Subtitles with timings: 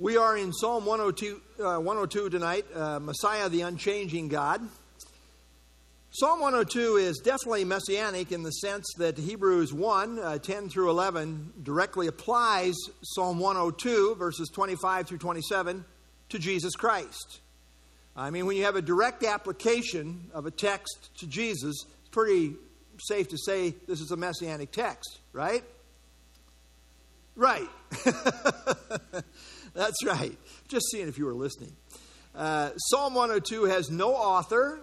[0.00, 4.60] We are in Psalm 102, uh, 102 tonight, uh, Messiah, the unchanging God.
[6.10, 11.52] Psalm 102 is definitely messianic in the sense that Hebrews 1 uh, 10 through 11
[11.62, 12.74] directly applies
[13.04, 15.84] Psalm 102, verses 25 through 27,
[16.30, 17.38] to Jesus Christ.
[18.16, 22.54] I mean, when you have a direct application of a text to Jesus, it's pretty
[22.98, 25.62] safe to say this is a messianic text, right?
[27.36, 27.68] Right.
[29.76, 30.38] That's right.
[30.68, 31.72] Just seeing if you were listening.
[32.32, 34.78] Uh, Psalm 102 has no author,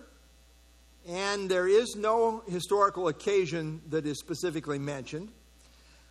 [1.08, 5.30] and there is no historical occasion that is specifically mentioned.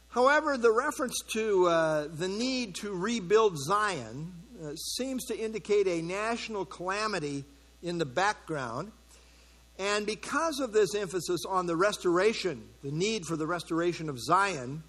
[0.09, 6.01] However, the reference to uh, the need to rebuild Zion uh, seems to indicate a
[6.01, 7.45] national calamity
[7.83, 8.93] in the background.
[9.79, 14.83] And because of this emphasis on the restoration, the need for the restoration of Zion,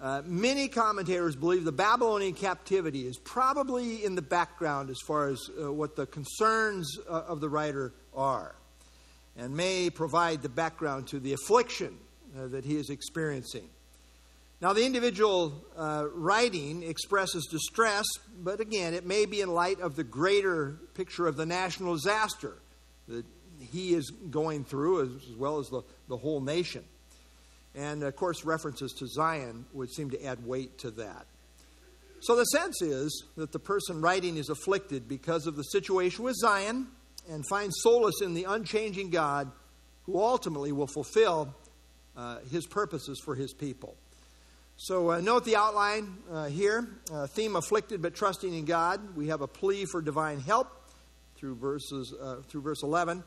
[0.00, 5.38] uh, many commentators believe the Babylonian captivity is probably in the background as far as
[5.60, 8.54] uh, what the concerns uh, of the writer are,
[9.36, 11.98] and may provide the background to the affliction
[12.38, 13.68] uh, that he is experiencing.
[14.62, 18.04] Now, the individual uh, writing expresses distress,
[18.42, 22.56] but again, it may be in light of the greater picture of the national disaster
[23.08, 23.24] that
[23.58, 26.84] he is going through, as, as well as the, the whole nation.
[27.74, 31.26] And of course, references to Zion would seem to add weight to that.
[32.20, 36.36] So the sense is that the person writing is afflicted because of the situation with
[36.36, 36.88] Zion
[37.30, 39.50] and finds solace in the unchanging God
[40.02, 41.54] who ultimately will fulfill
[42.16, 43.96] uh, his purposes for his people.
[44.76, 49.16] So uh, note the outline uh, here uh, theme afflicted but trusting in God.
[49.16, 50.68] We have a plea for divine help
[51.36, 53.22] through verses uh, through verse 11,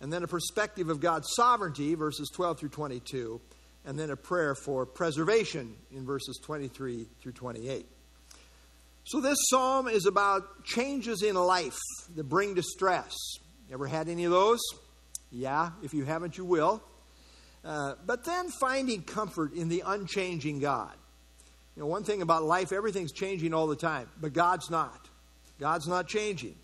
[0.00, 3.40] and then a perspective of God's sovereignty, verses 12 through 22
[3.88, 7.86] and then a prayer for preservation in verses 23 through 28.
[9.04, 11.78] So, this psalm is about changes in life
[12.14, 13.16] that bring distress.
[13.72, 14.60] Ever had any of those?
[15.30, 16.82] Yeah, if you haven't, you will.
[17.64, 20.92] Uh, but then finding comfort in the unchanging God.
[21.74, 25.08] You know, one thing about life, everything's changing all the time, but God's not.
[25.58, 26.56] God's not changing.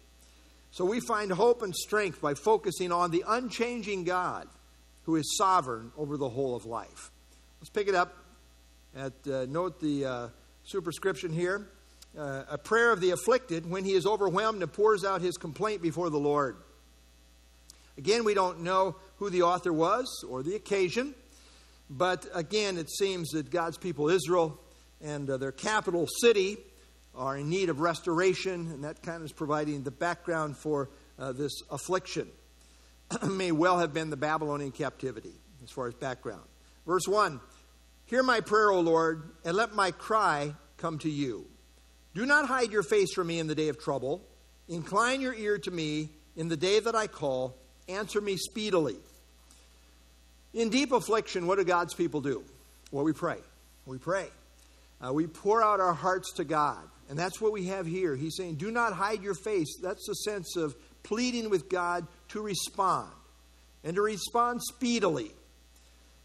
[0.73, 4.47] So we find hope and strength by focusing on the unchanging God
[5.05, 7.11] who is sovereign over the whole of life.
[7.65, 8.15] Let's pick it up
[8.95, 10.29] at uh, note the uh,
[10.65, 11.67] superscription here.
[12.15, 15.81] Uh, a prayer of the afflicted when he is overwhelmed and pours out his complaint
[15.81, 16.57] before the Lord.
[17.97, 21.15] Again, we don't know who the author was or the occasion,
[21.89, 24.61] but again, it seems that God's people, Israel,
[25.01, 26.59] and uh, their capital city
[27.15, 31.33] are in need of restoration, and that kind of is providing the background for uh,
[31.33, 32.29] this affliction.
[33.27, 35.33] may well have been the Babylonian captivity,
[35.63, 36.45] as far as background.
[36.87, 37.41] Verse 1
[38.07, 41.47] Hear my prayer, O Lord, and let my cry come to you.
[42.15, 44.23] Do not hide your face from me in the day of trouble.
[44.69, 47.57] Incline your ear to me in the day that I call.
[47.89, 48.97] Answer me speedily.
[50.53, 52.45] In deep affliction, what do God's people do?
[52.93, 53.39] Well, we pray.
[53.87, 54.29] We pray.
[55.05, 56.89] Uh, we pour out our hearts to God.
[57.11, 58.17] And that's what we have here.
[58.17, 59.77] He's saying, Do not hide your face.
[59.83, 63.11] That's the sense of pleading with God to respond
[63.83, 65.31] and to respond speedily.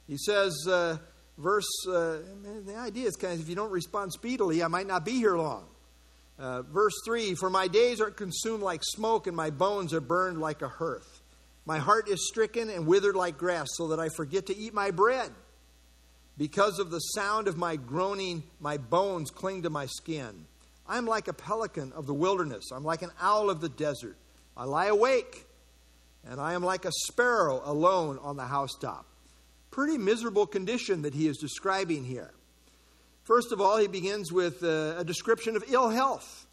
[0.07, 0.97] He says, uh,
[1.40, 2.20] verse, uh,
[2.66, 5.38] the idea is kind of if you don't respond speedily, I might not be here
[5.38, 5.66] long.
[6.38, 10.40] Uh, verse 3 For my days are consumed like smoke, and my bones are burned
[10.40, 11.22] like a hearth.
[11.66, 14.92] My heart is stricken and withered like grass, so that I forget to eat my
[14.92, 15.32] bread.
[16.38, 20.46] Because of the sound of my groaning, my bones cling to my skin.
[20.88, 22.72] I'm like a pelican of the wilderness.
[22.72, 24.16] I'm like an owl of the desert.
[24.56, 25.46] I lie awake,
[26.26, 29.06] and I am like a sparrow alone on the housetop.
[29.72, 32.31] Pretty miserable condition that he is describing here.
[33.24, 36.47] First of all, he begins with uh, a description of ill health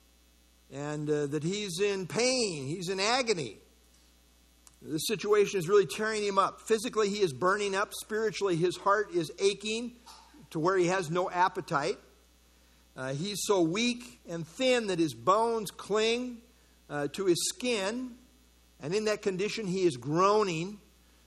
[0.73, 3.59] and uh, that he's in pain, he's in agony.
[4.83, 6.61] This situation is really tearing him up.
[6.61, 7.93] Physically, he is burning up.
[7.95, 9.93] Spiritually, his heart is aching
[10.51, 11.99] to where he has no appetite.
[12.97, 16.39] Uh, he's so weak and thin that his bones cling
[16.89, 18.13] uh, to his skin,
[18.81, 20.79] and in that condition, he is groaning.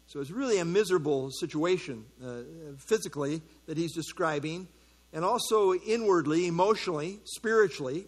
[0.10, 2.42] So it's really a miserable situation uh,
[2.80, 4.68] physically that he's describing,
[5.14, 8.08] and also inwardly, emotionally, spiritually.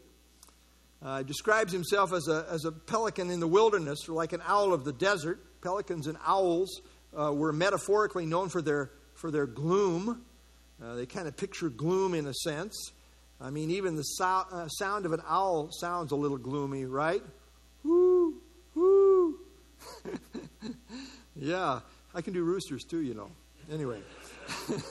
[1.04, 4.74] Uh, describes himself as a, as a pelican in the wilderness, or like an owl
[4.74, 5.40] of the desert.
[5.62, 6.82] Pelicans and owls
[7.16, 10.24] uh, were metaphorically known for their, for their gloom.
[10.84, 12.94] Uh, they kind of picture gloom in a sense.
[13.40, 17.22] I mean, even the so- uh, sound of an owl sounds a little gloomy, right?
[17.84, 18.42] Whoo,
[18.74, 19.38] whoo.
[21.36, 21.82] yeah,
[22.14, 23.30] I can do roosters too, you know.
[23.72, 24.02] Anyway.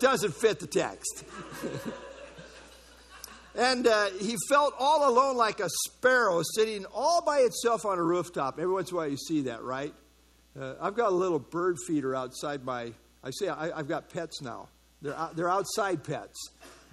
[0.00, 1.24] Doesn't fit the text.
[3.54, 8.02] And uh, he felt all alone like a sparrow sitting all by itself on a
[8.02, 8.58] rooftop.
[8.58, 9.92] Every once in a while you see that, right?
[10.58, 12.92] Uh, I've got a little bird feeder outside my.
[13.22, 14.68] I say I, have got pets now.
[15.02, 16.38] They're out, they're outside pets,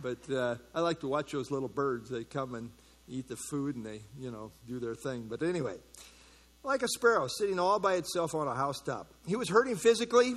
[0.01, 2.09] but uh, I like to watch those little birds.
[2.09, 2.71] They come and
[3.07, 5.27] eat the food and they you know do their thing.
[5.29, 5.75] But anyway,
[6.63, 9.11] like a sparrow sitting all by itself on a housetop.
[9.27, 10.35] He was hurting physically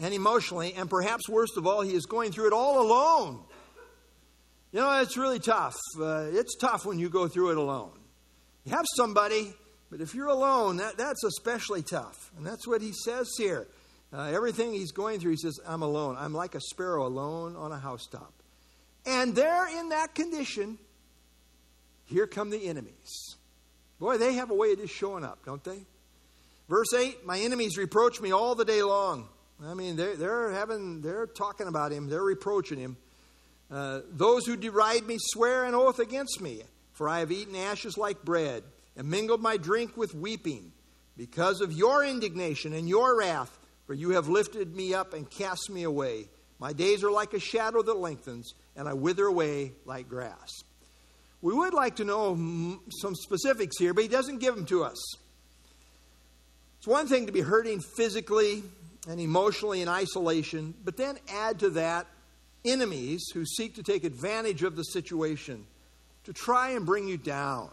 [0.00, 3.40] and emotionally, and perhaps worst of all, he is going through it all alone.
[4.72, 5.76] You know, it's really tough.
[6.00, 7.92] Uh, it's tough when you go through it alone.
[8.64, 9.52] You have somebody,
[9.90, 12.30] but if you're alone, that, that's especially tough.
[12.36, 13.68] And that's what he says here.
[14.12, 16.16] Uh, everything he's going through, he says, I'm alone.
[16.18, 18.32] I'm like a sparrow alone on a housetop.
[19.04, 20.78] And there in that condition,
[22.06, 23.36] here come the enemies.
[24.02, 25.78] Boy, they have a way of just showing up, don't they?
[26.68, 29.28] Verse 8 My enemies reproach me all the day long.
[29.64, 32.96] I mean, they're, they're having, they're talking about him, they're reproaching him.
[33.70, 36.62] Uh, those who deride me swear an oath against me,
[36.94, 38.64] for I have eaten ashes like bread,
[38.96, 40.72] and mingled my drink with weeping,
[41.16, 43.56] because of your indignation and your wrath,
[43.86, 46.28] for you have lifted me up and cast me away.
[46.58, 50.50] My days are like a shadow that lengthens, and I wither away like grass.
[51.42, 55.16] We would like to know some specifics here, but he doesn't give them to us.
[56.78, 58.62] It's one thing to be hurting physically
[59.08, 62.06] and emotionally in isolation, but then add to that
[62.64, 65.66] enemies who seek to take advantage of the situation
[66.24, 67.70] to try and bring you down.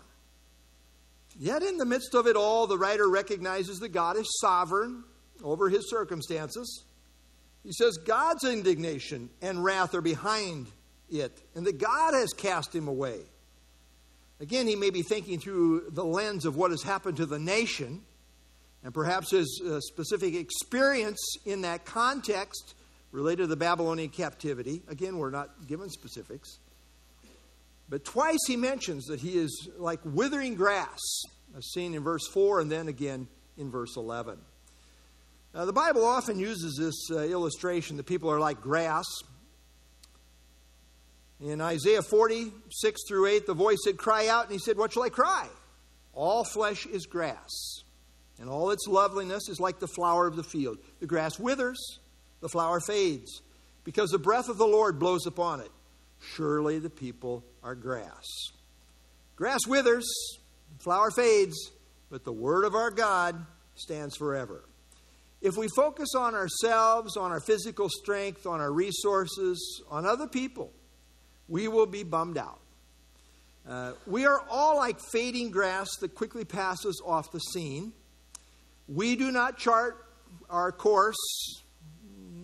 [1.39, 5.03] Yet, in the midst of it all, the writer recognizes that God is sovereign
[5.43, 6.83] over his circumstances.
[7.63, 10.67] He says God's indignation and wrath are behind
[11.11, 13.19] it, and that God has cast him away.
[14.39, 18.01] Again, he may be thinking through the lens of what has happened to the nation,
[18.83, 22.75] and perhaps his uh, specific experience in that context
[23.11, 24.81] related to the Babylonian captivity.
[24.87, 26.59] Again, we're not given specifics.
[27.89, 30.99] But twice he mentions that he is like withering grass,
[31.57, 33.27] as seen in verse 4 and then again
[33.57, 34.37] in verse 11.
[35.53, 39.05] Now, the Bible often uses this uh, illustration that people are like grass.
[41.41, 44.45] In Isaiah 40, 6 through 8, the voice said, Cry out.
[44.45, 45.47] And he said, What shall I cry?
[46.13, 47.83] All flesh is grass,
[48.39, 50.77] and all its loveliness is like the flower of the field.
[50.99, 51.99] The grass withers,
[52.41, 53.41] the flower fades,
[53.85, 55.71] because the breath of the Lord blows upon it.
[56.19, 58.25] Surely the people are grass.
[59.37, 60.05] Grass withers,
[60.79, 61.71] flower fades,
[62.09, 63.45] but the word of our God
[63.75, 64.65] stands forever.
[65.41, 70.73] If we focus on ourselves, on our physical strength, on our resources, on other people,
[71.49, 72.59] we will be bummed out.
[73.67, 77.91] Uh, we are all like fading grass that quickly passes off the scene.
[78.87, 80.05] We do not chart
[80.49, 81.61] our course,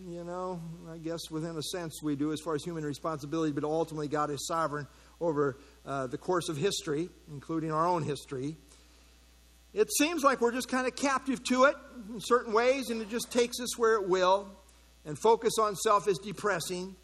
[0.08, 0.62] you know,
[0.92, 4.30] I guess within a sense we do as far as human responsibility, but ultimately God
[4.30, 4.88] is sovereign
[5.20, 8.58] over uh, the course of history, including our own history.
[9.74, 11.76] It seems like we're just kind of captive to it
[12.14, 14.48] in certain ways, and it just takes us where it will.
[15.06, 16.96] And focus on self is depressing.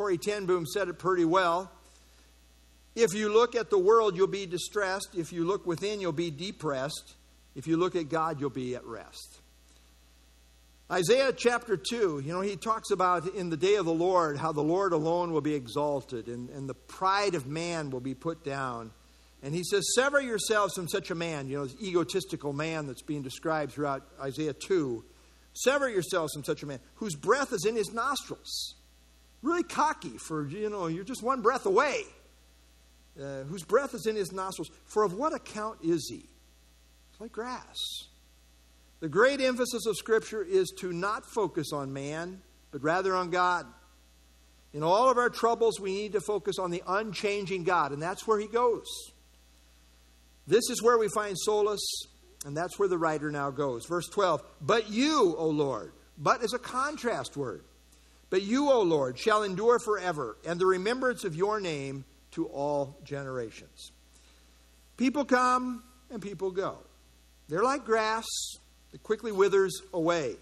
[0.00, 1.70] Corrie ten Boom said it pretty well.
[2.96, 5.10] If you look at the world, you'll be distressed.
[5.14, 7.16] If you look within, you'll be depressed.
[7.54, 9.40] If you look at God, you'll be at rest.
[10.90, 14.52] Isaiah chapter 2, you know, he talks about in the day of the Lord how
[14.52, 18.42] the Lord alone will be exalted and, and the pride of man will be put
[18.42, 18.92] down.
[19.42, 23.02] And he says, Sever yourselves from such a man, you know, this egotistical man that's
[23.02, 25.04] being described throughout Isaiah 2.
[25.52, 28.76] Sever yourselves from such a man whose breath is in his nostrils
[29.42, 32.02] really cocky for, you know, you're just one breath away,
[33.20, 34.70] uh, whose breath is in his nostrils.
[34.86, 36.26] For of what account is he?
[37.10, 37.76] It's like grass.
[39.00, 43.66] The great emphasis of Scripture is to not focus on man, but rather on God.
[44.72, 48.26] In all of our troubles, we need to focus on the unchanging God, and that's
[48.26, 48.86] where he goes.
[50.46, 52.04] This is where we find solace,
[52.44, 53.86] and that's where the writer now goes.
[53.86, 57.64] Verse 12 But you, O Lord, but is a contrast word.
[58.30, 62.96] But you, O Lord, shall endure forever, and the remembrance of your name to all
[63.04, 63.90] generations.
[64.96, 66.78] People come and people go.
[67.48, 68.26] They're like grass
[68.92, 70.36] that quickly withers away.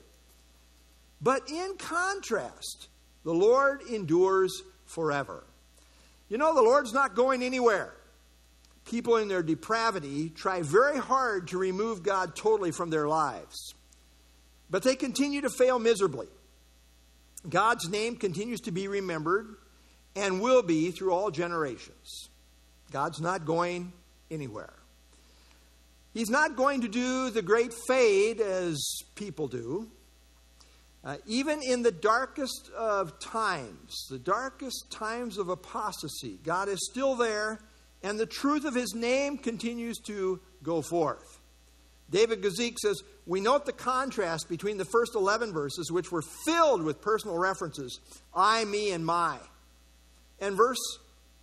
[1.20, 2.88] But in contrast,
[3.24, 5.44] the Lord endures forever.
[6.28, 7.94] You know, the Lord's not going anywhere.
[8.84, 13.74] People in their depravity try very hard to remove God totally from their lives,
[14.70, 16.26] but they continue to fail miserably.
[17.48, 19.56] God's name continues to be remembered
[20.16, 22.28] and will be through all generations.
[22.90, 23.92] God's not going
[24.30, 24.72] anywhere.
[26.14, 28.80] He's not going to do the great fade as
[29.14, 29.88] people do.
[31.04, 37.14] Uh, even in the darkest of times, the darkest times of apostasy, God is still
[37.14, 37.60] there,
[38.02, 41.37] and the truth of his name continues to go forth.
[42.10, 46.82] David Guzik says, We note the contrast between the first 11 verses, which were filled
[46.82, 48.00] with personal references
[48.34, 49.38] I, me, and my,
[50.40, 50.98] and verse,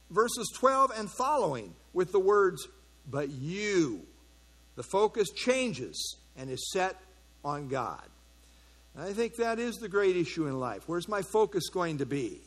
[0.10, 2.67] verses 12 and following with the words,
[3.10, 4.01] But you.
[4.75, 6.98] The focus changes and is set
[7.43, 8.03] on God.
[8.98, 10.84] I think that is the great issue in life.
[10.88, 12.41] Where's my focus going to be?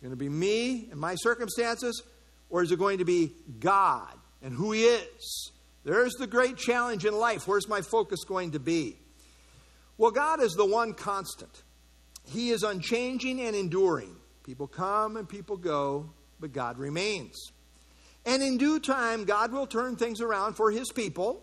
[0.00, 2.02] Going to be me and my circumstances,
[2.50, 5.50] or is it going to be God and who He is?
[5.84, 7.46] There's the great challenge in life.
[7.46, 8.96] Where's my focus going to be?
[9.96, 11.62] Well, God is the one constant.
[12.24, 14.14] He is unchanging and enduring.
[14.44, 17.52] People come and people go, but God remains.
[18.26, 21.42] And in due time, God will turn things around for His people,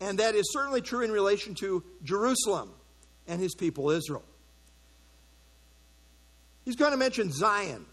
[0.00, 2.72] and that is certainly true in relation to Jerusalem
[3.26, 4.24] and his people Israel.
[6.64, 7.86] He's going to mention Zion.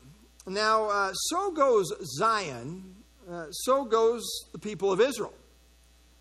[0.46, 2.96] Now, uh, so goes Zion,
[3.30, 5.34] uh, so goes the people of Israel.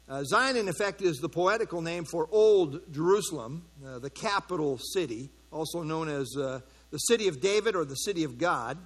[0.08, 5.30] Uh, Zion, in effect, is the poetical name for Old Jerusalem, uh, the capital city,
[5.52, 6.60] also known as uh,
[6.90, 8.78] the city of David or the city of God.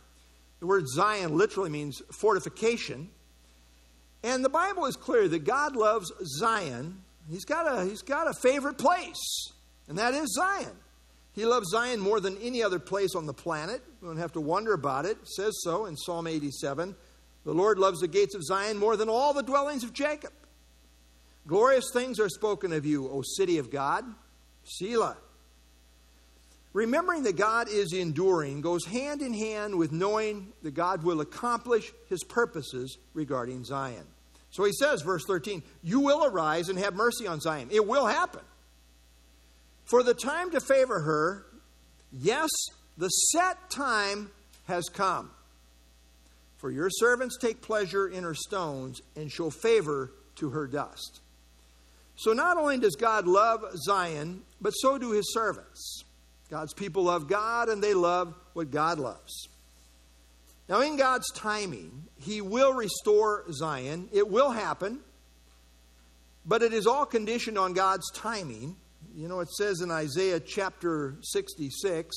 [0.61, 3.11] The word Zion literally means fortification.
[4.25, 7.03] And the Bible is clear that God loves Zion.
[7.31, 9.53] He's got a, he's got a favorite place
[9.89, 10.73] and that is Zion.
[11.33, 13.83] He loves Zion more than any other place on the planet.
[14.01, 15.19] We don't have to wonder about it.
[15.23, 16.95] It says so in Psalm 87.
[17.45, 20.33] The Lord loves the gates of Zion more than all the dwellings of Jacob.
[21.47, 24.05] Glorious things are spoken of you, O city of God.
[24.65, 25.17] Selah.
[26.73, 31.93] Remembering that God is enduring goes hand in hand with knowing that God will accomplish
[32.09, 34.07] his purposes regarding Zion.
[34.51, 37.69] So he says, verse 13, You will arise and have mercy on Zion.
[37.71, 38.43] It will happen.
[39.85, 41.45] For the time to favor her,
[42.13, 42.49] yes,
[42.97, 44.31] the set time
[44.67, 45.31] has come.
[46.57, 51.21] For your servants take pleasure in her stones and show favor to her dust.
[52.17, 56.05] So not only does God love Zion, but so do his servants.
[56.51, 59.49] God's people love God and they love what God loves.
[60.69, 64.09] Now, in God's timing, he will restore Zion.
[64.13, 65.01] It will happen,
[66.47, 68.77] but it is all conditioned on God's timing.
[69.15, 72.17] You know, it says in Isaiah chapter 66,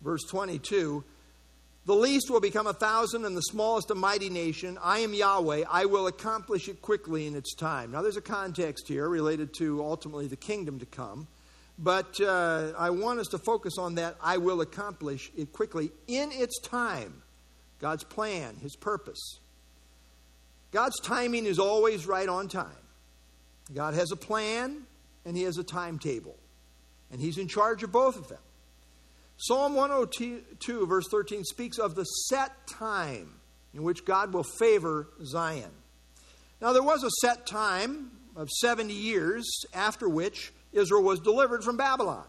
[0.00, 1.04] verse 22
[1.84, 4.78] The least will become a thousand, and the smallest a mighty nation.
[4.80, 5.64] I am Yahweh.
[5.68, 7.90] I will accomplish it quickly in its time.
[7.90, 11.26] Now, there's a context here related to ultimately the kingdom to come.
[11.78, 14.16] But uh, I want us to focus on that.
[14.22, 17.22] I will accomplish it quickly in its time.
[17.80, 19.40] God's plan, His purpose.
[20.70, 22.70] God's timing is always right on time.
[23.74, 24.86] God has a plan,
[25.24, 26.36] and he has a timetable.
[27.10, 28.38] And he's in charge of both of them.
[29.36, 33.34] Psalm 102, verse 13, speaks of the set time
[33.74, 35.70] in which God will favor Zion.
[36.60, 41.76] Now, there was a set time of 70 years after which Israel was delivered from
[41.76, 42.24] Babylon.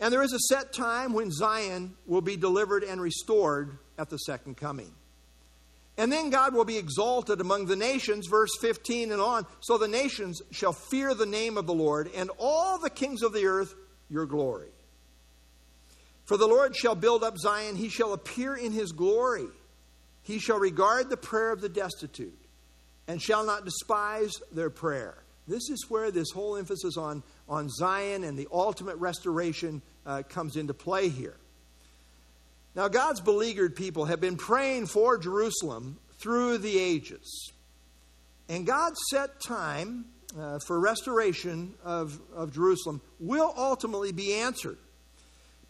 [0.00, 4.18] And there is a set time when Zion will be delivered and restored at the
[4.18, 4.92] second coming.
[5.98, 9.46] And then God will be exalted among the nations, verse 15 and on.
[9.60, 13.32] So the nations shall fear the name of the Lord, and all the kings of
[13.32, 13.74] the earth
[14.10, 14.68] your glory.
[16.26, 19.46] For the Lord shall build up Zion, he shall appear in his glory.
[20.22, 22.38] He shall regard the prayer of the destitute,
[23.06, 25.22] and shall not despise their prayer.
[25.46, 30.56] This is where this whole emphasis on, on Zion and the ultimate restoration uh, comes
[30.56, 31.36] into play here.
[32.74, 37.52] Now, God's beleaguered people have been praying for Jerusalem through the ages.
[38.48, 40.06] And God's set time
[40.38, 44.78] uh, for restoration of, of Jerusalem will ultimately be answered.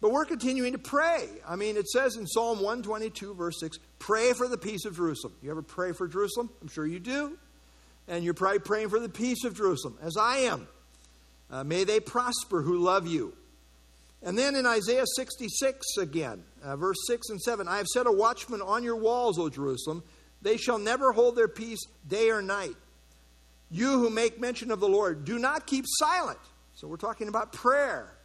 [0.00, 1.26] But we're continuing to pray.
[1.46, 5.34] I mean, it says in Psalm 122, verse 6, pray for the peace of Jerusalem.
[5.42, 6.50] You ever pray for Jerusalem?
[6.60, 7.38] I'm sure you do.
[8.06, 10.68] And you're probably praying for the peace of Jerusalem, as I am.
[11.50, 13.34] Uh, may they prosper who love you.
[14.22, 18.12] And then in Isaiah 66 again, uh, verse 6 and 7 I have set a
[18.12, 20.02] watchman on your walls, O Jerusalem.
[20.42, 22.76] They shall never hold their peace day or night.
[23.70, 26.38] You who make mention of the Lord, do not keep silent.
[26.74, 28.15] So we're talking about prayer.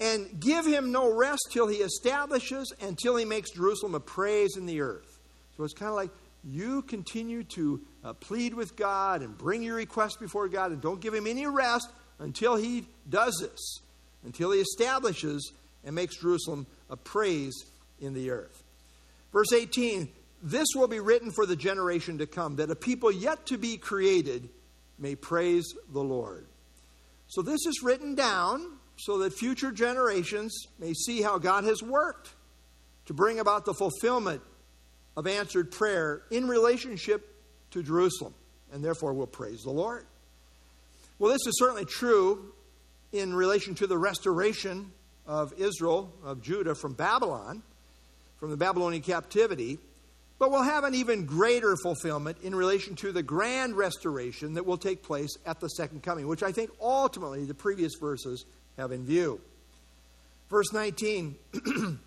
[0.00, 4.66] And give him no rest till he establishes, until he makes Jerusalem a praise in
[4.66, 5.20] the earth.
[5.56, 6.10] So it's kind of like
[6.42, 11.00] you continue to uh, plead with God and bring your request before God and don't
[11.00, 13.80] give him any rest until he does this
[14.24, 15.52] until he establishes
[15.84, 17.64] and makes Jerusalem a praise
[18.00, 18.62] in the earth.
[19.32, 20.08] Verse 18
[20.42, 23.76] This will be written for the generation to come, that a people yet to be
[23.76, 24.48] created
[24.98, 26.46] may praise the Lord.
[27.28, 32.30] So this is written down so that future generations may see how God has worked
[33.06, 34.40] to bring about the fulfillment
[35.16, 37.28] of answered prayer in relationship
[37.70, 38.34] to Jerusalem,
[38.72, 40.06] and therefore we'll praise the Lord.
[41.18, 42.52] Well, this is certainly true
[43.12, 44.90] in relation to the restoration
[45.26, 47.62] of Israel, of Judah from Babylon,
[48.38, 49.78] from the Babylonian captivity,
[50.38, 54.76] but will have an even greater fulfillment in relation to the grand restoration that will
[54.76, 58.44] take place at the second coming, which I think ultimately the previous verses
[58.76, 59.40] have in view.
[60.50, 61.36] Verse 19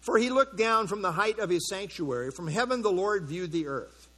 [0.00, 2.32] For he looked down from the height of his sanctuary.
[2.32, 4.08] From heaven the Lord viewed the earth.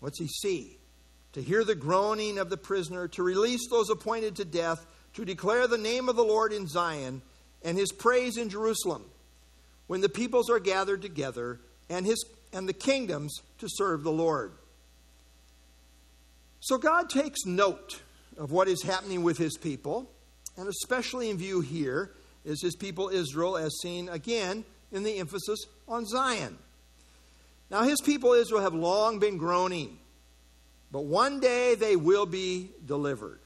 [0.00, 0.76] What's he see?
[1.32, 5.66] To hear the groaning of the prisoner, to release those appointed to death, to declare
[5.66, 7.22] the name of the Lord in Zion
[7.62, 9.04] and his praise in Jerusalem,
[9.86, 14.52] when the peoples are gathered together and, his, and the kingdoms to serve the Lord.
[16.60, 18.00] So God takes note
[18.36, 20.10] of what is happening with his people,
[20.58, 22.10] and especially in view here
[22.44, 26.58] is his people Israel, as seen again in the emphasis on Zion.
[27.70, 29.98] Now, his people Israel have long been groaning,
[30.90, 33.40] but one day they will be delivered.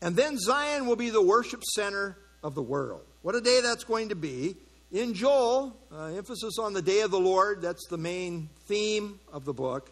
[0.00, 3.02] And then Zion will be the worship center of the world.
[3.22, 4.56] What a day that's going to be.
[4.92, 9.44] In Joel, uh, emphasis on the day of the Lord, that's the main theme of
[9.44, 9.90] the book.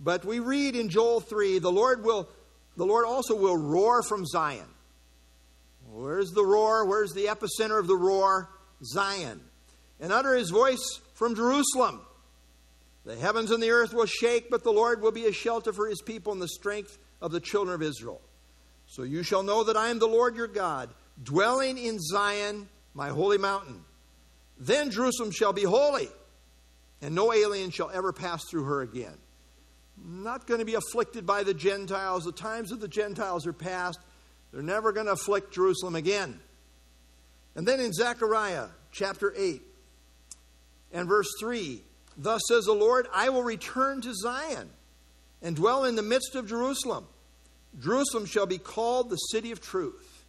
[0.00, 2.28] But we read in Joel 3, the Lord will
[2.76, 4.68] the Lord also will roar from Zion.
[5.90, 6.84] Where's the roar?
[6.84, 8.50] Where's the epicenter of the roar?
[8.84, 9.40] Zion
[10.00, 12.00] and utter his voice from Jerusalem.
[13.04, 15.88] The heavens and the earth will shake, but the Lord will be a shelter for
[15.88, 18.20] his people and the strength of the children of Israel.
[18.86, 20.90] So you shall know that I am the Lord your God,
[21.22, 23.84] dwelling in Zion, my holy mountain.
[24.58, 26.08] Then Jerusalem shall be holy,
[27.00, 29.16] and no alien shall ever pass through her again.
[30.04, 32.24] Not going to be afflicted by the Gentiles.
[32.24, 33.98] The times of the Gentiles are past.
[34.52, 36.40] They're never going to afflict Jerusalem again.
[37.54, 39.62] And then in Zechariah chapter 8,
[40.92, 41.82] and verse 3
[42.20, 44.70] Thus says the Lord, I will return to Zion
[45.40, 47.06] and dwell in the midst of Jerusalem.
[47.78, 50.24] Jerusalem shall be called the city of truth,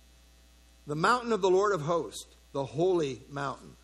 [0.86, 3.76] the mountain of the Lord of hosts, the holy mountain.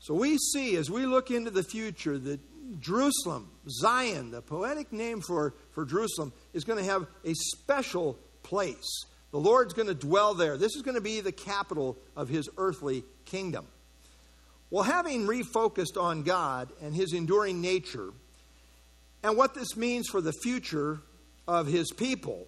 [0.00, 2.40] So we see as we look into the future that
[2.80, 9.04] Jerusalem, Zion, the poetic name for, for Jerusalem, is going to have a special place.
[9.30, 10.56] The Lord's going to dwell there.
[10.56, 13.66] This is going to be the capital of his earthly kingdom.
[14.70, 18.10] Well, having refocused on God and his enduring nature
[19.22, 21.00] and what this means for the future
[21.46, 22.46] of his people,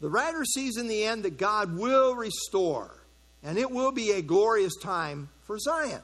[0.00, 3.02] the writer sees in the end that God will restore,
[3.42, 6.02] and it will be a glorious time for Zion.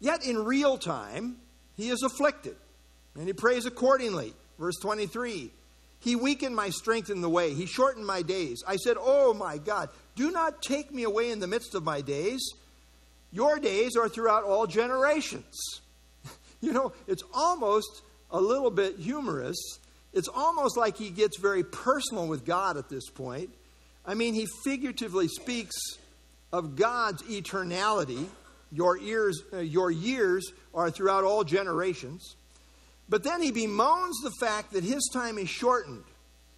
[0.00, 1.36] Yet in real time,
[1.76, 2.56] he is afflicted,
[3.14, 4.34] and he prays accordingly.
[4.58, 5.50] Verse 23
[6.00, 8.62] He weakened my strength in the way, he shortened my days.
[8.66, 12.00] I said, Oh my God, do not take me away in the midst of my
[12.00, 12.40] days.
[13.32, 15.80] Your days are throughout all generations.
[16.60, 19.56] you know, it's almost a little bit humorous.
[20.12, 23.50] It's almost like he gets very personal with God at this point.
[24.04, 25.76] I mean, he figuratively speaks
[26.52, 28.26] of God's eternality.
[28.72, 32.36] Your, ears, uh, your years are throughout all generations.
[33.08, 36.04] But then he bemoans the fact that his time is shortened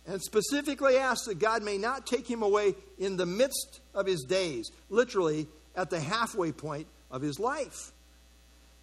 [0.07, 4.25] and specifically asks that God may not take him away in the midst of his
[4.25, 4.71] days.
[4.89, 7.93] Literally, at the halfway point of his life.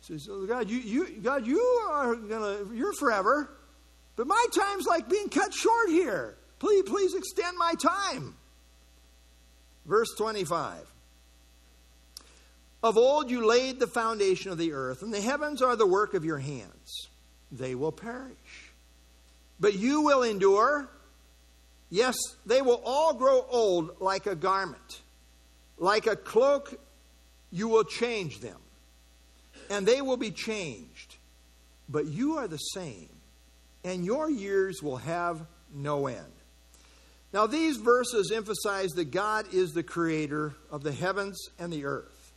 [0.02, 3.50] So says, God, you, you, God, you are gonna, you're forever,
[4.16, 6.38] but my time's like being cut short here.
[6.60, 8.36] Please, please extend my time.
[9.86, 10.78] Verse 25.
[12.84, 16.14] Of old you laid the foundation of the earth, and the heavens are the work
[16.14, 17.10] of your hands.
[17.52, 18.72] They will perish.
[19.60, 20.90] But you will endure.
[21.90, 25.02] Yes, they will all grow old like a garment.
[25.78, 26.80] Like a cloak
[27.52, 28.58] you will change them,
[29.70, 31.16] and they will be changed.
[31.88, 33.10] But you are the same,
[33.84, 36.20] and your years will have no end.
[37.32, 42.34] Now, these verses emphasize that God is the creator of the heavens and the earth.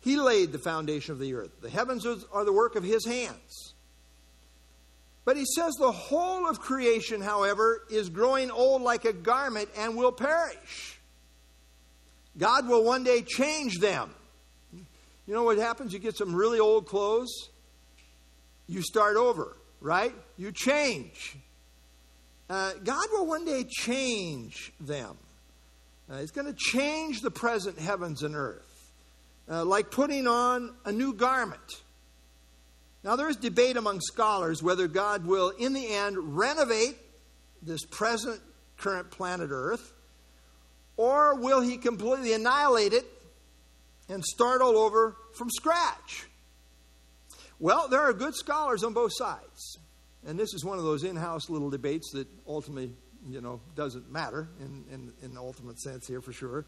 [0.00, 1.60] He laid the foundation of the earth.
[1.60, 3.74] The heavens are the work of His hands.
[5.26, 9.96] But He says the whole of creation, however, is growing old like a garment and
[9.96, 10.98] will perish.
[12.38, 14.14] God will one day change them.
[14.72, 15.92] You know what happens?
[15.92, 17.50] You get some really old clothes,
[18.68, 20.14] you start over, right?
[20.36, 21.36] You change.
[22.48, 25.16] Uh, God will one day change them.
[26.08, 28.92] Uh, he's going to change the present heavens and earth,
[29.50, 31.82] uh, like putting on a new garment.
[33.06, 36.96] Now, there is debate among scholars whether God will, in the end, renovate
[37.62, 38.40] this present
[38.76, 39.92] current planet Earth,
[40.96, 43.06] Or will he completely annihilate it
[44.08, 46.26] and start all over from scratch?
[47.60, 49.78] Well, there are good scholars on both sides.
[50.26, 52.92] And this is one of those in house little debates that ultimately,
[53.28, 56.66] you know, doesn't matter in, in, in the ultimate sense here for sure.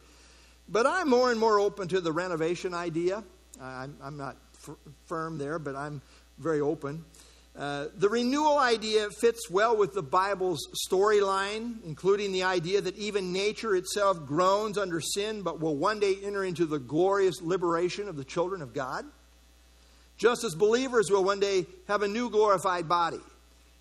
[0.69, 3.25] But I'm more and more open to the renovation idea.
[3.61, 6.01] I'm, I'm not f- firm there, but I'm
[6.39, 7.05] very open.
[7.57, 13.33] Uh, the renewal idea fits well with the Bible's storyline, including the idea that even
[13.33, 18.17] nature itself groans under sin, but will one day enter into the glorious liberation of
[18.17, 19.05] the children of God.
[20.17, 23.21] Just as believers will one day have a new glorified body.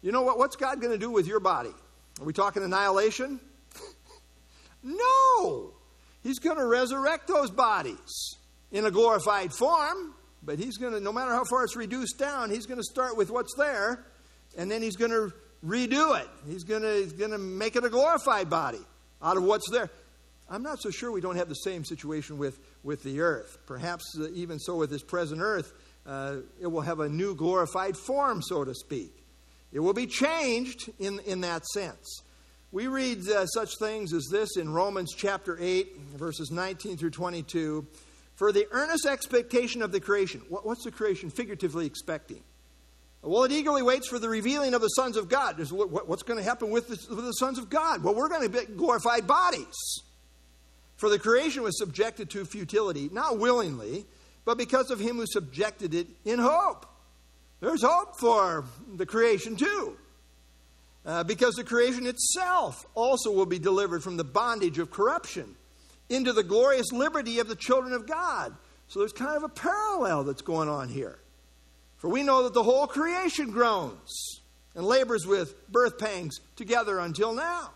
[0.01, 0.39] You know what?
[0.39, 1.73] What's God going to do with your body?
[2.19, 3.39] Are we talking annihilation?
[4.83, 5.73] no!
[6.23, 8.35] He's going to resurrect those bodies
[8.71, 12.49] in a glorified form, but he's going to, no matter how far it's reduced down,
[12.49, 14.05] he's going to start with what's there,
[14.57, 15.33] and then he's going to
[15.65, 16.27] redo it.
[16.47, 18.81] He's going to, he's going to make it a glorified body
[19.21, 19.89] out of what's there.
[20.49, 23.57] I'm not so sure we don't have the same situation with, with the earth.
[23.65, 25.73] Perhaps uh, even so with this present earth,
[26.05, 29.13] uh, it will have a new glorified form, so to speak.
[29.73, 32.21] It will be changed in, in that sense.
[32.71, 37.85] We read uh, such things as this in Romans chapter 8, verses 19 through 22.
[38.37, 40.43] For the earnest expectation of the creation.
[40.47, 42.43] What, what's the creation figuratively expecting?
[43.23, 45.57] Well, it eagerly waits for the revealing of the sons of God.
[45.57, 48.03] What's going to happen with the, with the sons of God?
[48.03, 49.75] Well, we're going to get glorified bodies.
[50.97, 54.05] For the creation was subjected to futility, not willingly,
[54.45, 56.85] but because of him who subjected it in hope.
[57.59, 59.97] There's hope for the creation too.
[61.03, 65.55] Uh, because the creation itself also will be delivered from the bondage of corruption
[66.09, 68.55] into the glorious liberty of the children of God.
[68.87, 71.19] So there's kind of a parallel that's going on here.
[71.97, 74.41] For we know that the whole creation groans
[74.75, 77.71] and labors with birth pangs together until now.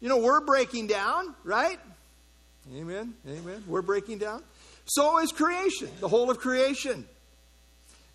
[0.00, 1.78] You know, we're breaking down, right?
[2.74, 3.14] Amen.
[3.28, 3.64] Amen.
[3.66, 4.42] We're breaking down.
[4.86, 7.06] So is creation, the whole of creation.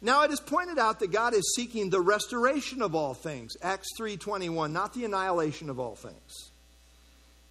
[0.01, 3.89] Now it is pointed out that God is seeking the restoration of all things, Acts
[3.97, 6.50] 3:21, not the annihilation of all things.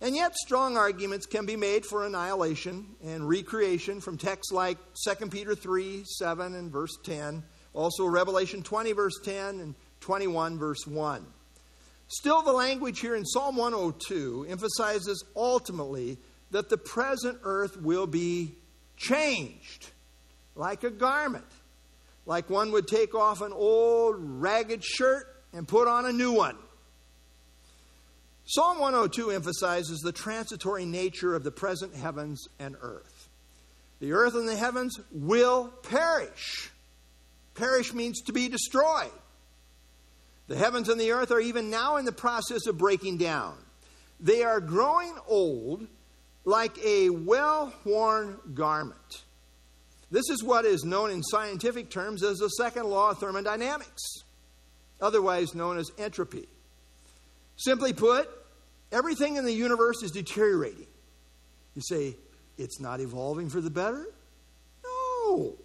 [0.02, 5.26] And yet strong arguments can be made for annihilation and recreation from texts like 2
[5.26, 7.42] Peter 3, 7 and verse 10,
[7.74, 11.26] also Revelation 20 verse 10 and 21 verse 1.
[12.08, 16.18] Still the language here in Psalm 102 emphasizes ultimately
[16.50, 18.56] that the present earth will be
[18.96, 19.90] changed
[20.56, 21.46] like a garment,
[22.26, 26.56] like one would take off an old ragged shirt and put on a new one.
[28.52, 33.28] Psalm 102 emphasizes the transitory nature of the present heavens and earth.
[34.00, 36.68] The earth and the heavens will perish.
[37.54, 39.12] Perish means to be destroyed.
[40.48, 43.54] The heavens and the earth are even now in the process of breaking down.
[44.18, 45.86] They are growing old
[46.44, 49.22] like a well worn garment.
[50.10, 54.24] This is what is known in scientific terms as the second law of thermodynamics,
[55.00, 56.48] otherwise known as entropy.
[57.54, 58.28] Simply put,
[58.92, 60.86] everything in the universe is deteriorating.
[61.74, 62.16] You say,
[62.58, 64.06] it's not evolving for the better?
[64.84, 65.56] No.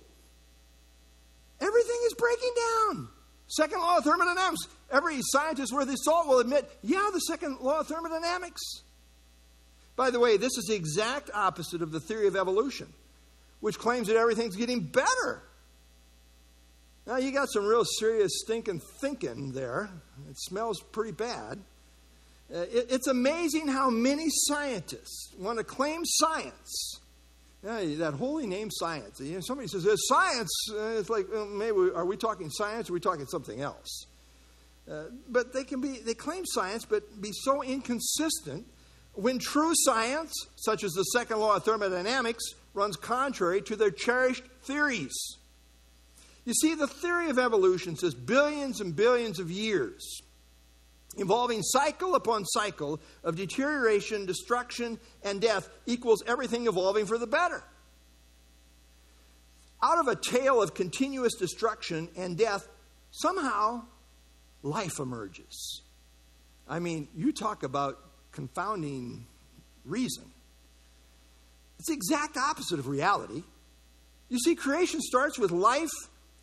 [1.59, 3.07] Everything is breaking down.
[3.47, 4.67] Second law of thermodynamics.
[4.91, 8.61] Every scientist worth his salt will admit, yeah, the second law of thermodynamics.
[9.95, 12.91] By the way, this is the exact opposite of the theory of evolution,
[13.61, 15.43] which claims that everything's getting better.
[17.07, 19.89] Now, you got some real serious stinking thinking there.
[20.29, 21.59] It smells pretty bad.
[22.53, 26.99] Uh, it, it's amazing how many scientists want to claim science.
[27.63, 29.19] Yeah, that holy name, science.
[29.19, 30.51] You know, somebody says science.
[30.71, 33.61] Uh, it's like well, maybe we, are we talking science or are we talking something
[33.61, 34.05] else?
[34.89, 38.67] Uh, but they can be they claim science, but be so inconsistent
[39.13, 44.43] when true science, such as the second law of thermodynamics, runs contrary to their cherished
[44.63, 45.15] theories.
[46.43, 50.21] You see, the theory of evolution says billions and billions of years,
[51.17, 57.63] involving cycle upon cycle of deterioration, destruction, and death, equals everything evolving for the better.
[59.81, 62.67] Out of a tale of continuous destruction and death,
[63.11, 63.83] somehow
[64.63, 65.81] life emerges.
[66.67, 67.99] I mean, you talk about
[68.31, 69.27] confounding
[69.83, 70.25] reason.
[71.79, 73.43] It's the exact opposite of reality.
[74.29, 75.91] You see, creation starts with life,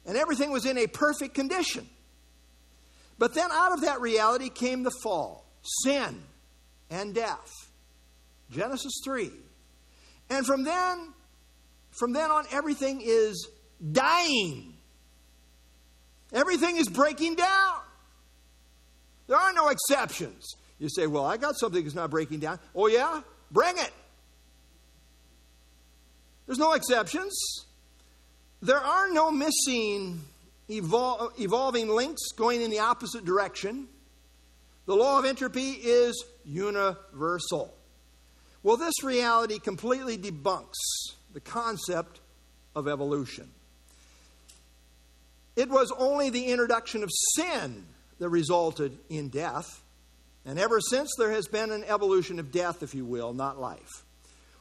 [0.06, 1.88] and everything was in a perfect condition.
[3.22, 5.46] But then out of that reality came the fall,
[5.84, 6.24] sin,
[6.90, 7.52] and death.
[8.50, 9.30] Genesis 3.
[10.28, 11.12] And from then,
[11.92, 13.48] from then on, everything is
[13.92, 14.74] dying.
[16.32, 17.76] Everything is breaking down.
[19.28, 20.56] There are no exceptions.
[20.80, 22.58] You say, Well, I got something that's not breaking down.
[22.74, 23.20] Oh, yeah?
[23.52, 23.92] Bring it.
[26.46, 27.66] There's no exceptions.
[28.62, 30.22] There are no missing
[30.80, 33.88] evol- evolving links going in the opposite direction.
[34.86, 37.74] The law of entropy is universal.
[38.62, 40.74] Well, this reality completely debunks
[41.32, 42.20] the concept
[42.74, 43.50] of evolution.
[45.56, 47.86] It was only the introduction of sin
[48.18, 49.82] that resulted in death.
[50.44, 54.04] And ever since, there has been an evolution of death, if you will, not life.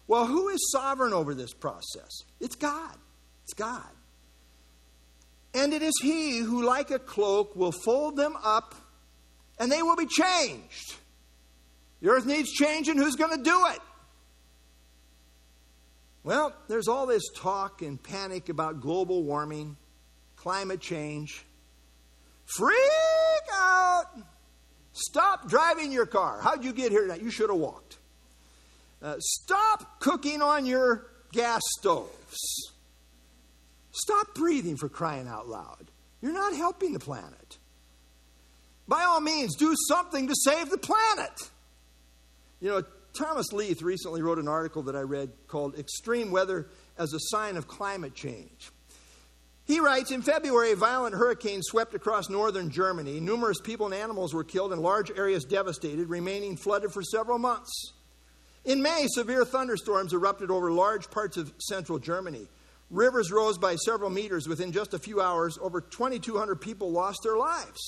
[0.08, 2.10] Well, who is sovereign over this process?
[2.40, 2.96] It's God.
[3.44, 3.88] It's God.
[5.54, 8.76] And it is He who, like a cloak, will fold them up
[9.60, 10.96] and they will be changed.
[12.02, 12.98] The earth needs changing.
[12.98, 13.80] Who's going to do it?
[16.24, 19.78] Well, there's all this talk and panic about global warming,
[20.36, 21.46] climate change.
[22.46, 22.78] Freak
[23.54, 24.06] out!
[24.94, 26.40] Stop driving your car.
[26.42, 27.22] How'd you get here tonight?
[27.22, 27.98] You should have walked.
[29.02, 32.71] Uh, stop cooking on your gas stoves.
[33.92, 35.92] Stop breathing for crying out loud.
[36.22, 37.58] You're not helping the planet.
[38.88, 41.50] By all means, do something to save the planet.
[42.60, 47.14] You know, Thomas Leith recently wrote an article that I read called Extreme Weather as
[47.14, 48.72] a Sign of Climate Change.
[49.66, 53.20] He writes In February, a violent hurricane swept across northern Germany.
[53.20, 57.94] Numerous people and animals were killed and large areas devastated, remaining flooded for several months.
[58.64, 62.48] In May, severe thunderstorms erupted over large parts of central Germany.
[62.92, 65.58] Rivers rose by several meters within just a few hours.
[65.62, 67.80] Over 2,200 people lost their lives.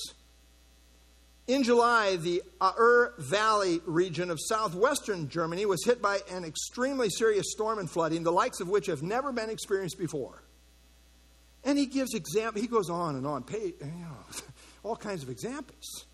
[1.46, 7.52] In July, the Ahr Valley region of southwestern Germany was hit by an extremely serious
[7.52, 10.42] storm and flooding, the likes of which have never been experienced before.
[11.64, 12.62] And he gives example.
[12.62, 14.16] He goes on and on, pay, you know,
[14.82, 16.06] all kinds of examples.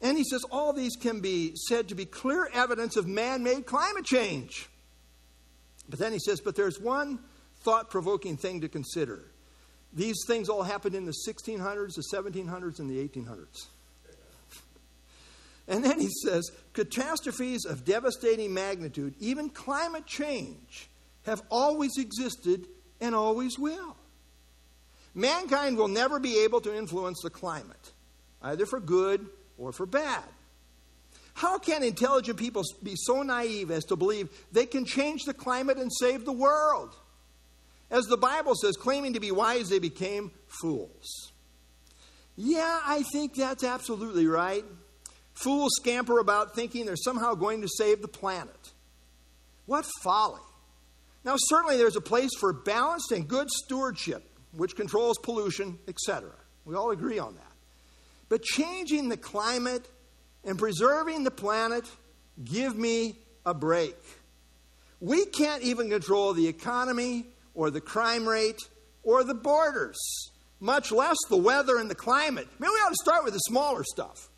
[0.00, 4.06] And he says all these can be said to be clear evidence of man-made climate
[4.06, 4.70] change.
[5.90, 7.18] But then he says, but there's one
[7.62, 9.24] thought-provoking thing to consider.
[9.92, 13.66] These things all happened in the 1600s, the 1700s, and the 1800s.
[15.66, 20.88] And then he says catastrophes of devastating magnitude, even climate change,
[21.26, 22.66] have always existed
[23.00, 23.96] and always will.
[25.14, 27.92] Mankind will never be able to influence the climate,
[28.42, 29.26] either for good
[29.58, 30.24] or for bad.
[31.40, 35.78] How can intelligent people be so naive as to believe they can change the climate
[35.78, 36.94] and save the world?
[37.90, 41.32] As the Bible says, claiming to be wise, they became fools.
[42.36, 44.66] Yeah, I think that's absolutely right.
[45.32, 48.72] Fools scamper about thinking they're somehow going to save the planet.
[49.64, 50.42] What folly.
[51.24, 54.22] Now, certainly there's a place for balanced and good stewardship,
[54.52, 56.32] which controls pollution, etc.
[56.66, 57.52] We all agree on that.
[58.28, 59.88] But changing the climate
[60.44, 61.84] and preserving the planet,
[62.44, 63.96] give me a break.
[65.00, 68.60] We can't even control the economy or the crime rate
[69.02, 69.98] or the borders,
[70.60, 72.46] much less the weather and the climate.
[72.58, 74.28] Maybe we ought to start with the smaller stuff.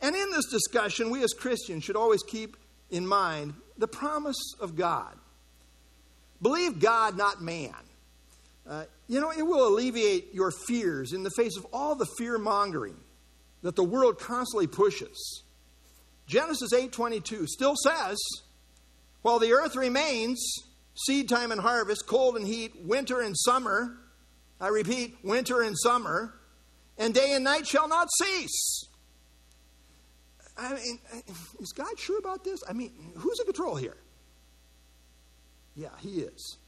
[0.00, 2.56] And in this discussion, we as Christians should always keep
[2.90, 5.16] in mind the promise of God.
[6.42, 7.74] Believe God, not man.
[8.68, 12.38] Uh, you know, it will alleviate your fears in the face of all the fear
[12.38, 12.96] mongering
[13.64, 15.42] that the world constantly pushes.
[16.26, 18.18] Genesis 8:22 still says,
[19.22, 20.38] "While the earth remains,
[20.94, 23.98] seed time and harvest, cold and heat, winter and summer,
[24.60, 26.38] I repeat, winter and summer,
[26.98, 28.84] and day and night shall not cease."
[30.58, 31.00] I mean,
[31.58, 32.62] is God sure about this?
[32.68, 33.96] I mean, who's in control here?
[35.74, 36.58] Yeah, he is.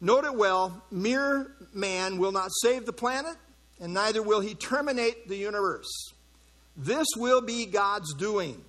[0.00, 3.36] Note it well mere man will not save the planet,
[3.80, 6.14] and neither will he terminate the universe.
[6.76, 8.62] This will be God's doing.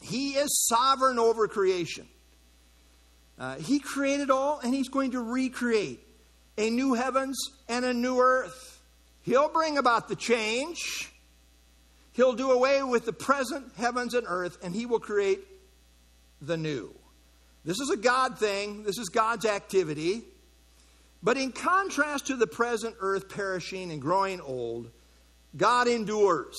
[0.00, 2.06] He is sovereign over creation.
[3.38, 6.00] Uh, he created all, and He's going to recreate
[6.58, 7.38] a new heavens
[7.68, 8.80] and a new earth.
[9.22, 11.10] He'll bring about the change.
[12.12, 15.40] He'll do away with the present heavens and earth, and He will create
[16.40, 16.94] the new.
[17.64, 20.22] This is a God thing, this is God's activity.
[21.22, 24.90] But in contrast to the present earth perishing and growing old,
[25.56, 26.58] God endures.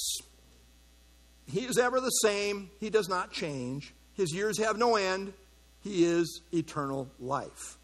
[1.48, 3.94] He is ever the same, He does not change.
[4.14, 5.34] His years have no end,
[5.82, 7.78] He is eternal life.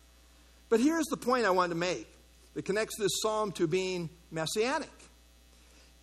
[0.69, 2.07] But here's the point I wanted to make
[2.53, 4.89] that connects this psalm to being messianic.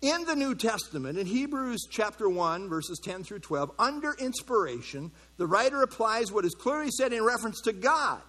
[0.01, 5.47] In the New Testament, in Hebrews chapter 1, verses 10 through 12, under inspiration, the
[5.47, 8.21] writer applies what is clearly said in reference to God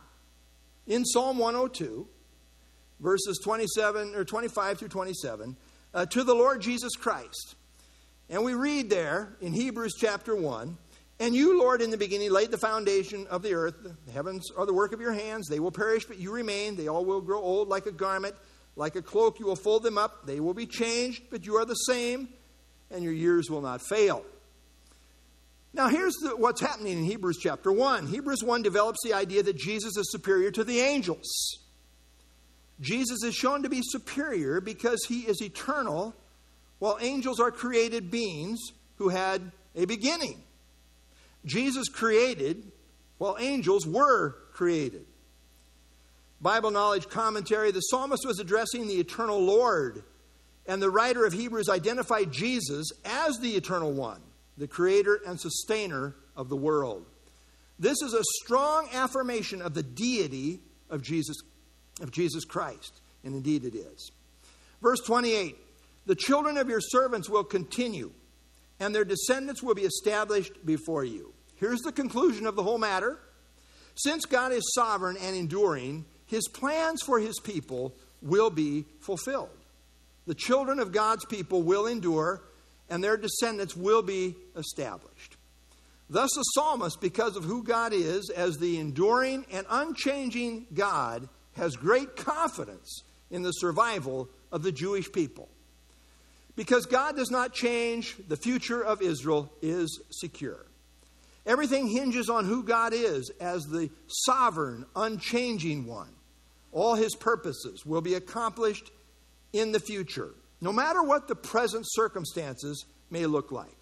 [0.87, 2.09] in Psalm 102,
[3.01, 5.57] verses 27 or 25 through 27,
[5.93, 7.55] uh, to the Lord Jesus Christ.
[8.31, 10.77] And we read there in Hebrews chapter 1
[11.21, 13.75] And you, Lord, in the beginning laid the foundation of the earth.
[14.07, 15.49] The heavens are the work of your hands.
[15.49, 16.77] They will perish, but you remain.
[16.77, 18.35] They all will grow old like a garment.
[18.77, 20.27] Like a cloak, you will fold them up.
[20.27, 22.29] They will be changed, but you are the same,
[22.93, 24.25] and your years will not fail.
[25.75, 28.07] Now, here's the, what's happening in Hebrews chapter 1.
[28.07, 31.27] Hebrews 1 develops the idea that Jesus is superior to the angels.
[32.81, 36.15] Jesus is shown to be superior because he is eternal,
[36.79, 40.43] while angels are created beings who had a beginning.
[41.45, 42.71] Jesus created
[43.19, 45.05] while angels were created.
[46.41, 50.05] Bible knowledge commentary the psalmist was addressing the eternal Lord,
[50.67, 54.21] and the writer of Hebrews identified Jesus as the eternal one,
[54.57, 57.05] the creator and sustainer of the world.
[57.79, 60.61] This is a strong affirmation of the deity
[60.91, 61.37] of Jesus,
[62.01, 64.11] of Jesus Christ, and indeed it is.
[64.81, 65.57] Verse 28
[66.09, 68.13] The children of your servants will continue,
[68.81, 71.35] and their descendants will be established before you.
[71.57, 73.19] Here's the conclusion of the whole matter.
[73.95, 79.51] Since God is sovereign and enduring, his plans for his people will be fulfilled.
[80.27, 82.43] The children of God's people will endure,
[82.89, 85.37] and their descendants will be established.
[86.09, 91.77] Thus, the psalmist, because of who God is, as the enduring and unchanging God, has
[91.77, 95.51] great confidence in the survival of the Jewish people.
[96.59, 100.67] Because God does not change, the future of Israel is secure.
[101.47, 106.11] Everything hinges on who God is as the sovereign, unchanging one.
[106.73, 108.91] All his purposes will be accomplished
[109.53, 113.79] in the future, no matter what the present circumstances may look like.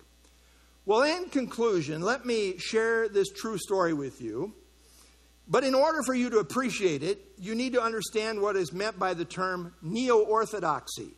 [0.85, 4.53] Well, in conclusion, let me share this true story with you.
[5.49, 8.99] But in order for you to appreciate it, you need to understand what is meant
[8.99, 11.15] by the term neo orthodoxy.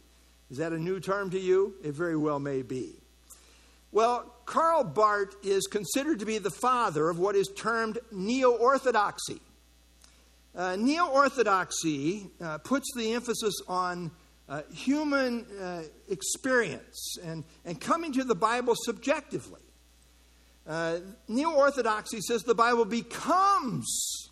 [0.50, 1.74] Is that a new term to you?
[1.82, 2.94] It very well may be.
[3.92, 9.40] Well, Karl Barth is considered to be the father of what is termed neo orthodoxy.
[10.54, 14.10] Uh, neo orthodoxy uh, puts the emphasis on
[14.48, 19.60] uh, human uh, experience and, and coming to the Bible subjectively.
[20.66, 24.30] Uh, neo orthodoxy says the Bible becomes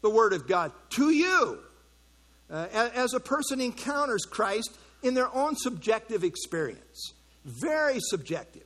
[0.00, 1.58] the Word of God to you
[2.50, 7.12] uh, as a person encounters Christ in their own subjective experience.
[7.44, 8.62] Very subjective.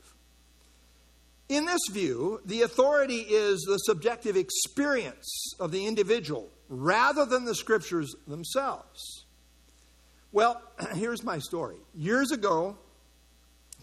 [1.49, 7.55] In this view, the authority is the subjective experience of the individual rather than the
[7.55, 9.25] scriptures themselves.
[10.31, 10.61] Well,
[10.95, 11.77] here's my story.
[11.93, 12.77] Years ago,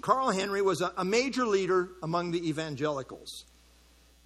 [0.01, 3.45] Carl Henry was a, major leader among the evangelicals.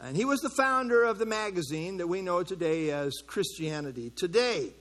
[0.00, 4.72] And he was the founder of the magazine that we know today as Christianity Today.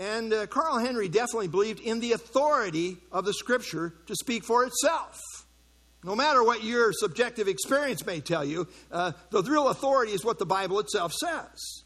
[0.00, 4.64] And uh, Carl Henry definitely believed in the authority of the scripture to speak for
[4.64, 5.20] itself.
[6.02, 10.38] No matter what your subjective experience may tell you, uh, the real authority is what
[10.38, 11.82] the Bible itself says.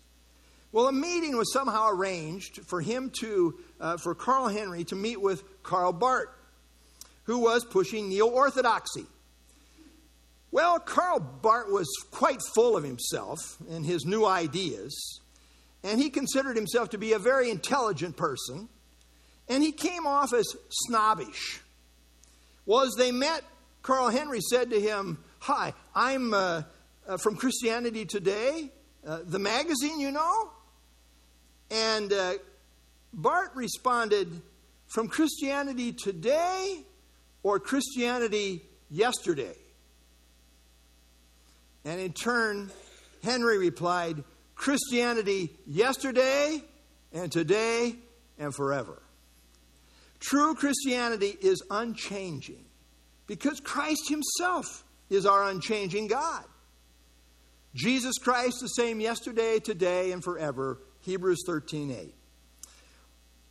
[0.70, 5.20] Well, a meeting was somehow arranged for him to, uh, for Carl Henry to meet
[5.20, 6.29] with Karl Barth,
[7.24, 9.07] who was pushing neo orthodoxy.
[10.53, 15.20] Well, Karl Barth was quite full of himself and his new ideas,
[15.84, 18.68] and he considered himself to be a very intelligent person,
[19.48, 21.60] and he came off as snobbish.
[22.64, 23.44] Well, as they met,
[23.82, 26.62] Carl Henry said to him, Hi, I'm uh,
[27.06, 28.70] uh, from Christianity Today,
[29.06, 30.50] uh, the magazine, you know?
[31.70, 32.34] And uh,
[33.12, 34.40] Barth responded,
[34.86, 36.80] From Christianity Today
[37.42, 39.54] or Christianity Yesterday?
[41.84, 42.70] And in turn,
[43.22, 46.62] Henry replied, Christianity yesterday
[47.12, 47.94] and today
[48.38, 49.02] and forever.
[50.20, 52.64] True Christianity is unchanging
[53.26, 56.44] because Christ Himself is our unchanging God.
[57.74, 60.78] Jesus Christ, the same yesterday, today, and forever.
[61.00, 62.14] Hebrews 13 8.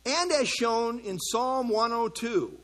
[0.06, 2.58] And as shown in Psalm 102,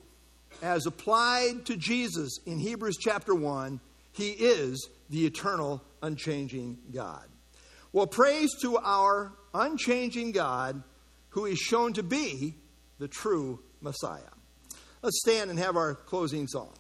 [0.63, 3.81] as applied to Jesus in Hebrews chapter 1,
[4.13, 7.30] He is the eternal, unchanging God.
[7.93, 10.83] Well, praise to our unchanging God
[11.31, 12.57] who is shown to be
[12.99, 14.21] the true Messiah.
[15.03, 16.73] Let's stand and have our closing song.